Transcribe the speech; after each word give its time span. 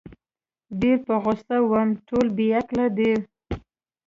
ډېر 0.81 0.97
په 1.07 1.13
غوسه 1.23 1.55
وم، 1.71 1.89
ټول 2.07 2.25
بې 2.35 2.47
عقله 2.59 2.87
دي. 2.97 3.11